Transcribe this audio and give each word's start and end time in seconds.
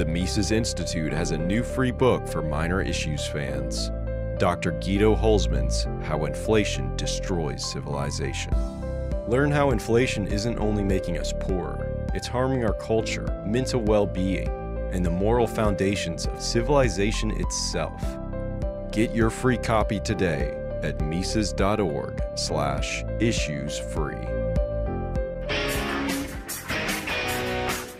The 0.00 0.06
Mises 0.06 0.50
Institute 0.50 1.12
has 1.12 1.32
a 1.32 1.36
new 1.36 1.62
free 1.62 1.90
book 1.90 2.26
for 2.26 2.40
minor 2.40 2.80
issues 2.80 3.26
fans 3.26 3.90
Dr. 4.38 4.70
Guido 4.70 5.14
Hülsmann's 5.14 5.86
How 6.06 6.24
Inflation 6.24 6.96
Destroys 6.96 7.62
Civilization. 7.70 8.54
Learn 9.28 9.50
how 9.50 9.72
inflation 9.72 10.26
isn't 10.26 10.58
only 10.58 10.82
making 10.82 11.18
us 11.18 11.34
poorer, 11.38 11.86
it's 12.14 12.26
harming 12.26 12.64
our 12.64 12.72
culture, 12.72 13.26
mental 13.44 13.82
well 13.82 14.06
being, 14.06 14.48
and 14.90 15.04
the 15.04 15.10
moral 15.10 15.46
foundations 15.46 16.24
of 16.24 16.40
civilization 16.40 17.32
itself. 17.32 18.02
Get 18.92 19.14
your 19.14 19.28
free 19.28 19.58
copy 19.58 20.00
today 20.00 20.56
at 20.82 20.98
mises.org 21.02 22.22
slash 22.36 23.04
issues 23.20 23.78
free. 23.78 24.49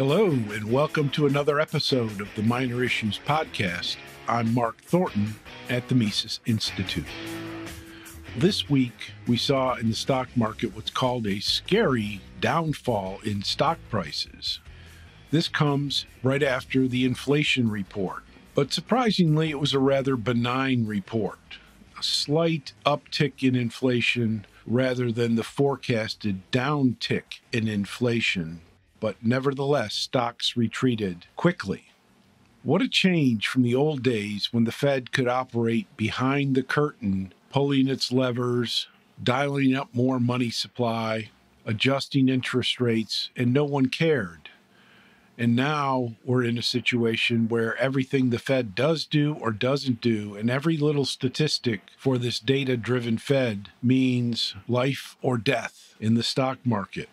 Hello, 0.00 0.30
and 0.30 0.72
welcome 0.72 1.10
to 1.10 1.26
another 1.26 1.60
episode 1.60 2.22
of 2.22 2.28
the 2.34 2.42
Minor 2.42 2.82
Issues 2.82 3.20
Podcast. 3.26 3.98
I'm 4.26 4.54
Mark 4.54 4.80
Thornton 4.80 5.34
at 5.68 5.88
the 5.88 5.94
Mises 5.94 6.40
Institute. 6.46 7.04
This 8.38 8.70
week, 8.70 9.12
we 9.26 9.36
saw 9.36 9.74
in 9.74 9.90
the 9.90 9.94
stock 9.94 10.34
market 10.34 10.74
what's 10.74 10.90
called 10.90 11.26
a 11.26 11.40
scary 11.40 12.22
downfall 12.40 13.20
in 13.26 13.42
stock 13.42 13.76
prices. 13.90 14.60
This 15.30 15.48
comes 15.48 16.06
right 16.22 16.42
after 16.42 16.88
the 16.88 17.04
inflation 17.04 17.70
report, 17.70 18.22
but 18.54 18.72
surprisingly, 18.72 19.50
it 19.50 19.60
was 19.60 19.74
a 19.74 19.78
rather 19.78 20.16
benign 20.16 20.86
report. 20.86 21.58
A 21.98 22.02
slight 22.02 22.72
uptick 22.86 23.46
in 23.46 23.54
inflation 23.54 24.46
rather 24.64 25.12
than 25.12 25.34
the 25.34 25.44
forecasted 25.44 26.50
downtick 26.50 27.40
in 27.52 27.68
inflation 27.68 28.62
but 29.00 29.16
nevertheless, 29.22 29.94
stocks 29.94 30.56
retreated 30.56 31.26
quickly. 31.36 31.86
What 32.62 32.82
a 32.82 32.88
change 32.88 33.48
from 33.48 33.62
the 33.62 33.74
old 33.74 34.02
days 34.02 34.52
when 34.52 34.64
the 34.64 34.72
Fed 34.72 35.12
could 35.12 35.26
operate 35.26 35.86
behind 35.96 36.54
the 36.54 36.62
curtain, 36.62 37.32
pulling 37.50 37.88
its 37.88 38.12
levers, 38.12 38.86
dialing 39.22 39.74
up 39.74 39.88
more 39.94 40.20
money 40.20 40.50
supply, 40.50 41.30
adjusting 41.64 42.28
interest 42.28 42.80
rates, 42.80 43.30
and 43.34 43.52
no 43.52 43.64
one 43.64 43.86
cared. 43.86 44.50
And 45.38 45.56
now 45.56 46.16
we're 46.22 46.44
in 46.44 46.58
a 46.58 46.62
situation 46.62 47.48
where 47.48 47.74
everything 47.78 48.28
the 48.28 48.38
Fed 48.38 48.74
does 48.74 49.06
do 49.06 49.36
or 49.40 49.52
doesn't 49.52 50.02
do, 50.02 50.36
and 50.36 50.50
every 50.50 50.76
little 50.76 51.06
statistic 51.06 51.80
for 51.96 52.18
this 52.18 52.38
data 52.38 52.76
driven 52.76 53.16
Fed 53.16 53.70
means 53.82 54.54
life 54.68 55.16
or 55.22 55.38
death 55.38 55.94
in 55.98 56.12
the 56.12 56.22
stock 56.22 56.58
market. 56.62 57.08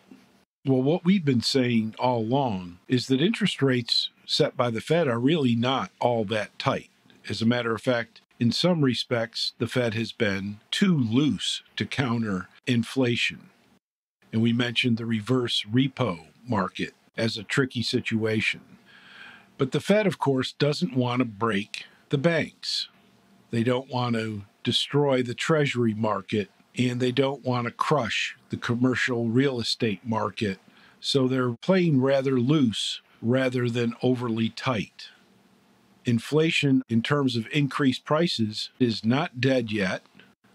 Well, 0.66 0.82
what 0.82 1.06
we've 1.06 1.24
been 1.24 1.42
saying 1.42 1.96
all 1.98 2.20
along 2.20 2.80
is 2.88 3.08
that 3.08 3.22
interest 3.22 3.62
rates 3.62 4.10
set 4.26 4.58
by 4.58 4.70
the 4.70 4.82
Fed 4.82 5.08
are 5.08 5.20
really 5.20 5.56
not 5.56 5.92
all 6.00 6.26
that 6.26 6.58
tight. 6.60 6.90
As 7.30 7.42
a 7.42 7.46
matter 7.46 7.74
of 7.74 7.82
fact, 7.82 8.22
in 8.40 8.52
some 8.52 8.84
respects, 8.84 9.54
the 9.60 9.68
Fed 9.68 9.94
has 9.94 10.12
been 10.12 10.60
too 10.70 10.98
loose 10.98 11.64
to 11.78 11.86
counter 11.86 12.50
inflation. 12.66 13.50
And 14.34 14.42
we 14.42 14.52
mentioned 14.54 14.98
the 14.98 15.06
reverse 15.06 15.64
repo 15.72 16.28
market 16.48 16.94
as 17.16 17.38
a 17.38 17.44
tricky 17.44 17.82
situation. 17.82 18.62
But 19.58 19.72
the 19.72 19.80
Fed, 19.80 20.06
of 20.06 20.20
course, 20.20 20.52
doesn't 20.52 20.96
want 20.96 21.20
to 21.20 21.26
break 21.26 21.86
the 22.10 22.18
banks. 22.18 22.90
They 23.52 23.64
don't 23.64 23.90
want 23.90 24.16
to 24.16 24.44
destroy 24.64 25.24
the 25.24 25.34
Treasury 25.34 25.94
market 25.94 26.50
and 26.78 27.00
they 27.00 27.12
don't 27.12 27.44
want 27.44 27.66
to 27.66 27.72
crush 27.72 28.38
the 28.50 28.58
commercial 28.58 29.28
real 29.28 29.60
estate 29.60 30.06
market. 30.06 30.60
So 31.00 31.28
they're 31.28 31.54
playing 31.54 32.02
rather 32.02 32.40
loose 32.40 33.02
rather 33.22 33.70
than 33.70 33.96
overly 34.02 34.50
tight. 34.50 35.10
Inflation, 36.06 36.84
in 36.88 37.02
terms 37.02 37.36
of 37.36 37.48
increased 37.52 38.06
prices, 38.06 38.70
is 38.80 39.04
not 39.04 39.42
dead 39.42 39.72
yet. 39.72 40.04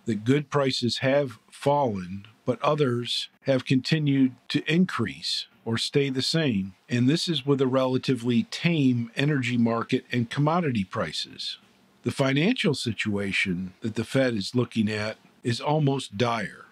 The 0.06 0.14
good 0.14 0.48
prices 0.50 0.98
have 0.98 1.38
fallen, 1.50 2.26
but 2.44 2.62
others 2.62 3.28
have 3.42 3.64
continued 3.64 4.34
to 4.48 4.62
increase 4.72 5.46
or 5.64 5.78
stay 5.78 6.10
the 6.10 6.22
same. 6.22 6.74
And 6.88 7.08
this 7.08 7.28
is 7.28 7.46
with 7.46 7.60
a 7.60 7.66
relatively 7.66 8.44
tame 8.44 9.10
energy 9.14 9.56
market 9.56 10.04
and 10.10 10.30
commodity 10.30 10.84
prices. 10.84 11.58
The 12.02 12.10
financial 12.10 12.74
situation 12.74 13.74
that 13.80 13.94
the 13.94 14.04
Fed 14.04 14.34
is 14.34 14.56
looking 14.56 14.90
at 14.90 15.18
is 15.42 15.60
almost 15.60 16.16
dire. 16.16 16.66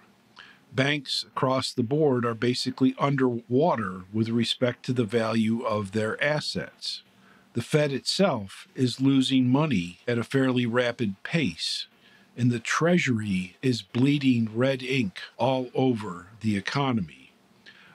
Banks 0.72 1.24
across 1.24 1.72
the 1.72 1.82
board 1.82 2.24
are 2.24 2.34
basically 2.34 2.94
underwater 2.98 4.02
with 4.12 4.28
respect 4.28 4.84
to 4.84 4.92
the 4.92 5.04
value 5.04 5.62
of 5.62 5.92
their 5.92 6.22
assets. 6.22 7.02
The 7.54 7.62
Fed 7.62 7.92
itself 7.92 8.68
is 8.76 9.00
losing 9.00 9.48
money 9.48 9.98
at 10.06 10.18
a 10.18 10.24
fairly 10.24 10.66
rapid 10.66 11.20
pace, 11.24 11.86
and 12.36 12.52
the 12.52 12.60
Treasury 12.60 13.56
is 13.60 13.82
bleeding 13.82 14.48
red 14.54 14.84
ink 14.84 15.18
all 15.36 15.70
over 15.74 16.28
the 16.40 16.56
economy. 16.56 17.32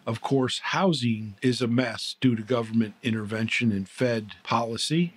Of 0.05 0.21
course, 0.21 0.59
housing 0.59 1.35
is 1.41 1.61
a 1.61 1.67
mess 1.67 2.17
due 2.19 2.35
to 2.35 2.43
government 2.43 2.95
intervention 3.01 3.71
and 3.71 3.87
Fed 3.87 4.33
policy, 4.43 5.13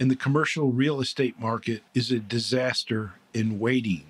and 0.00 0.10
the 0.10 0.16
commercial 0.16 0.72
real 0.72 1.00
estate 1.00 1.38
market 1.38 1.82
is 1.94 2.10
a 2.10 2.18
disaster 2.18 3.14
in 3.32 3.60
waiting. 3.60 4.06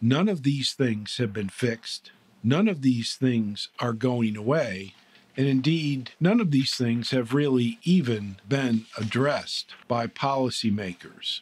None 0.00 0.28
of 0.28 0.42
these 0.42 0.72
things 0.72 1.16
have 1.16 1.32
been 1.32 1.48
fixed. 1.48 2.12
None 2.42 2.68
of 2.68 2.82
these 2.82 3.16
things 3.16 3.68
are 3.78 3.92
going 3.92 4.36
away. 4.36 4.94
And 5.36 5.46
indeed, 5.46 6.12
none 6.20 6.40
of 6.40 6.50
these 6.50 6.74
things 6.74 7.10
have 7.10 7.34
really 7.34 7.78
even 7.82 8.36
been 8.48 8.86
addressed 8.96 9.74
by 9.88 10.06
policymakers. 10.06 11.40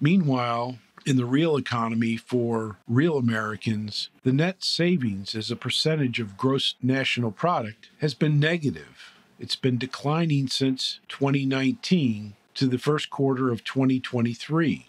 Meanwhile, 0.00 0.78
in 1.06 1.16
the 1.16 1.26
real 1.26 1.56
economy 1.56 2.16
for 2.16 2.78
real 2.88 3.16
Americans, 3.16 4.08
the 4.22 4.32
net 4.32 4.64
savings 4.64 5.34
as 5.34 5.50
a 5.50 5.56
percentage 5.56 6.20
of 6.20 6.36
gross 6.36 6.74
national 6.82 7.30
product 7.30 7.90
has 7.98 8.14
been 8.14 8.40
negative. 8.40 9.12
It's 9.38 9.56
been 9.56 9.78
declining 9.78 10.48
since 10.48 11.00
2019 11.08 12.34
to 12.54 12.66
the 12.66 12.78
first 12.78 13.10
quarter 13.10 13.50
of 13.50 13.64
2023. 13.64 14.86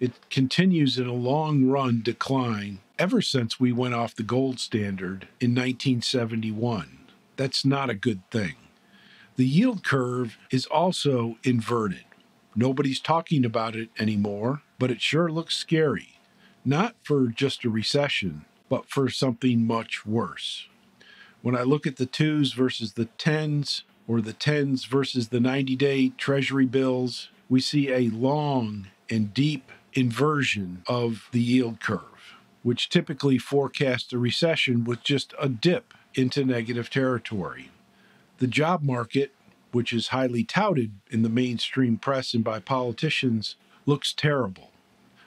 It 0.00 0.30
continues 0.30 0.98
in 0.98 1.06
a 1.06 1.12
long 1.12 1.66
run 1.66 2.00
decline 2.02 2.78
ever 2.98 3.20
since 3.20 3.60
we 3.60 3.70
went 3.70 3.92
off 3.92 4.14
the 4.14 4.22
gold 4.22 4.58
standard 4.58 5.28
in 5.40 5.50
1971. 5.50 7.00
That's 7.36 7.66
not 7.66 7.90
a 7.90 7.94
good 7.94 8.22
thing. 8.30 8.54
The 9.36 9.44
yield 9.46 9.84
curve 9.84 10.38
is 10.50 10.64
also 10.64 11.36
inverted. 11.44 12.04
Nobody's 12.56 12.98
talking 12.98 13.44
about 13.44 13.76
it 13.76 13.90
anymore, 13.98 14.62
but 14.78 14.90
it 14.90 15.02
sure 15.02 15.30
looks 15.30 15.54
scary. 15.54 16.18
Not 16.64 16.94
for 17.02 17.26
just 17.26 17.66
a 17.66 17.70
recession, 17.70 18.46
but 18.70 18.88
for 18.88 19.10
something 19.10 19.66
much 19.66 20.06
worse. 20.06 20.66
When 21.42 21.54
I 21.54 21.62
look 21.62 21.86
at 21.86 21.96
the 21.96 22.06
twos 22.06 22.54
versus 22.54 22.94
the 22.94 23.06
tens, 23.18 23.84
or 24.08 24.22
the 24.22 24.32
tens 24.32 24.86
versus 24.86 25.28
the 25.28 25.40
90 25.40 25.76
day 25.76 26.08
treasury 26.16 26.66
bills, 26.66 27.28
we 27.50 27.60
see 27.60 27.90
a 27.90 28.08
long 28.08 28.86
and 29.10 29.34
deep 29.34 29.70
inversion 29.92 30.82
of 30.86 31.28
the 31.32 31.40
yield 31.40 31.80
curve, 31.80 32.36
which 32.62 32.88
typically 32.88 33.38
forecasts 33.38 34.12
a 34.12 34.18
recession 34.18 34.84
with 34.84 35.02
just 35.02 35.34
a 35.40 35.48
dip 35.48 35.94
into 36.14 36.44
negative 36.44 36.90
territory. 36.90 37.70
The 38.38 38.46
job 38.46 38.82
market, 38.82 39.32
which 39.72 39.92
is 39.92 40.08
highly 40.08 40.44
touted 40.44 40.92
in 41.10 41.22
the 41.22 41.28
mainstream 41.28 41.96
press 41.96 42.34
and 42.34 42.42
by 42.42 42.58
politicians, 42.60 43.56
looks 43.86 44.12
terrible. 44.12 44.70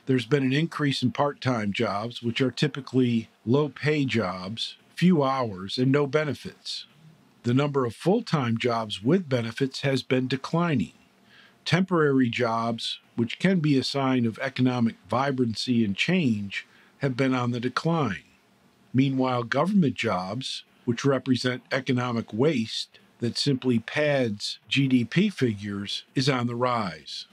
There's 0.06 0.26
been 0.26 0.44
an 0.44 0.54
increase 0.54 1.02
in 1.02 1.12
part 1.12 1.40
time 1.40 1.72
jobs, 1.72 2.22
which 2.22 2.42
are 2.42 2.52
typically 2.52 3.30
low 3.46 3.70
pay 3.70 4.04
jobs, 4.04 4.76
few 4.96 5.24
hours, 5.24 5.78
and 5.78 5.92
no 5.92 6.08
benefits. 6.08 6.86
The 7.44 7.54
number 7.54 7.86
of 7.86 7.96
full 7.96 8.22
time 8.22 8.58
jobs 8.58 9.04
with 9.04 9.30
benefits 9.30 9.82
has 9.82 10.04
been 10.04 10.28
declining. 10.28 10.94
Temporary 11.66 12.30
jobs, 12.30 13.00
which 13.16 13.40
can 13.40 13.60
be 13.60 13.78
a 13.78 13.84
sign 13.84 14.26
of 14.26 14.40
economic 14.40 14.96
vibrancy 15.10 15.86
and 15.86 15.96
change, 15.96 16.68
have 17.00 17.16
been 17.16 17.34
on 17.34 17.52
the 17.52 17.60
decline. 17.60 18.24
Meanwhile, 18.94 19.44
government 19.44 19.96
jobs, 19.96 20.64
which 20.86 21.06
represent 21.06 21.64
economic 21.72 22.34
waste 22.34 23.00
that 23.20 23.38
simply 23.38 23.80
pads 23.80 24.60
GDP 24.70 25.32
figures, 25.32 26.04
is 26.16 26.30
on 26.30 26.48
the 26.48 26.56
rise. 26.56 27.26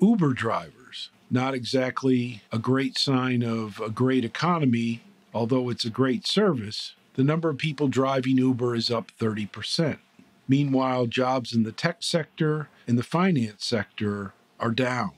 Uber 0.00 0.32
drivers, 0.32 1.10
not 1.30 1.54
exactly 1.54 2.42
a 2.52 2.58
great 2.58 2.96
sign 2.96 3.42
of 3.42 3.80
a 3.80 3.90
great 3.90 4.24
economy, 4.24 5.02
although 5.34 5.68
it's 5.68 5.84
a 5.84 5.90
great 5.90 6.26
service, 6.26 6.94
the 7.14 7.24
number 7.24 7.50
of 7.50 7.58
people 7.58 7.88
driving 7.88 8.38
Uber 8.38 8.74
is 8.74 8.90
up 8.90 9.10
30%. 9.18 9.98
Meanwhile, 10.52 11.06
jobs 11.06 11.54
in 11.54 11.62
the 11.62 11.72
tech 11.72 12.02
sector 12.02 12.68
and 12.86 12.98
the 12.98 13.02
finance 13.02 13.64
sector 13.64 14.34
are 14.60 14.70
down. 14.70 15.12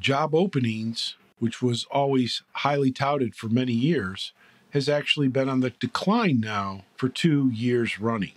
Job 0.00 0.34
openings, 0.34 1.16
which 1.38 1.60
was 1.60 1.84
always 1.90 2.40
highly 2.52 2.90
touted 2.90 3.34
for 3.34 3.50
many 3.50 3.74
years, 3.74 4.32
has 4.70 4.88
actually 4.88 5.28
been 5.28 5.50
on 5.50 5.60
the 5.60 5.68
decline 5.68 6.40
now 6.40 6.86
for 6.96 7.10
two 7.10 7.50
years 7.50 8.00
running. 8.00 8.32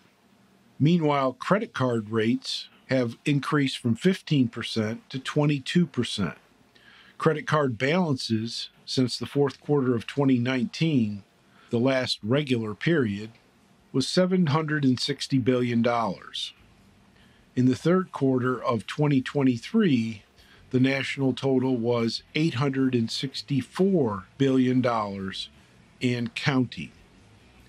Meanwhile, 0.77 1.31
credit 1.31 1.71
card 1.73 2.09
rates, 2.09 2.67
have 2.87 3.17
increased 3.23 3.77
from 3.77 3.95
15% 3.95 4.99
to 5.07 5.19
22%. 5.19 6.35
Credit 7.17 7.47
card 7.47 7.77
balances 7.77 8.67
since 8.85 9.17
the 9.17 9.25
fourth 9.25 9.61
quarter 9.61 9.95
of 9.95 10.05
2019, 10.05 11.23
the 11.69 11.79
last 11.79 12.19
regular 12.21 12.73
period, 12.73 13.29
was 13.91 14.05
$760 14.07 15.43
billion. 15.43 15.85
In 17.55 17.65
the 17.65 17.75
third 17.75 18.11
quarter 18.11 18.63
of 18.63 18.85
2023, 18.85 20.23
the 20.69 20.79
national 20.79 21.33
total 21.33 21.77
was 21.77 22.23
$864 22.35 24.23
billion 24.37 24.85
and 26.01 26.35
counting. 26.35 26.91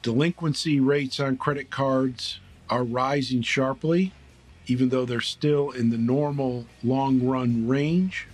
Delinquency 0.02 0.80
rates 0.80 1.20
on 1.20 1.36
credit 1.36 1.70
cards 1.70 2.40
are 2.68 2.84
rising 2.84 3.42
sharply, 3.42 4.12
even 4.66 4.90
though 4.90 5.04
they're 5.04 5.20
still 5.20 5.70
in 5.70 5.90
the 5.90 5.98
normal 5.98 6.66
long 6.82 7.26
run 7.26 7.66
range. 7.66 8.26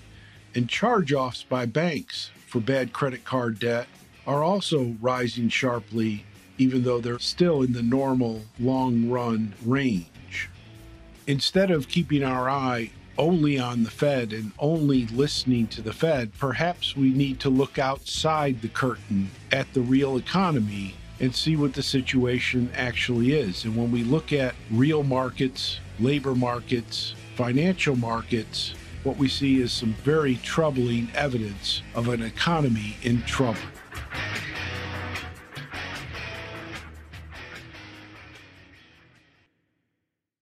And 0.55 0.69
charge 0.69 1.13
offs 1.13 1.43
by 1.43 1.67
banks 1.67 2.31
for 2.47 2.61
bad 2.61 2.93
credit 2.93 3.25
card 3.25 3.59
debt 3.59 3.87
are 4.27 4.43
also 4.43 4.97
rising 5.01 5.49
sharply, 5.49 6.25
even 6.59 6.85
though 6.85 7.01
they're 7.01 7.19
still 7.19 7.63
in 7.63 7.73
the 7.73 7.83
normal 7.83 8.43
long 8.59 9.09
run 9.09 9.55
range. 9.65 10.51
Instead 11.27 11.71
of 11.71 11.89
keeping 11.89 12.23
our 12.23 12.49
eye 12.51 12.91
only 13.17 13.59
on 13.59 13.85
the 13.85 13.91
Fed 13.91 14.33
and 14.33 14.53
only 14.59 15.07
listening 15.07 15.67
to 15.69 15.83
the 15.83 15.93
Fed, 15.93 16.33
perhaps 16.39 16.97
we 16.97 17.11
need 17.11 17.41
to 17.41 17.49
look 17.49 17.79
outside 17.79 18.61
the 18.61 18.69
curtain 18.69 19.31
at 19.53 19.73
the 19.73 19.81
real 19.81 20.17
economy 20.17 20.95
and 21.21 21.35
see 21.35 21.57
what 21.57 21.75
the 21.75 21.83
situation 21.83 22.71
actually 22.75 23.33
is. 23.33 23.65
And 23.65 23.77
when 23.77 23.93
we 23.93 24.03
look 24.03 24.33
at 24.33 24.55
real 24.71 25.03
markets, 25.03 25.79
labor 26.01 26.35
markets, 26.35 27.15
financial 27.37 27.97
markets, 27.97 28.75
what 29.05 29.17
we 29.17 29.29
see 29.29 29.61
is 29.61 29.73
some 29.73 29.95
very 29.95 30.37
troubling 30.37 31.09
evidence 31.15 31.83
of 31.95 32.09
an 32.09 32.23
economy 32.23 32.97
in 33.03 33.23
trouble. 33.23 33.61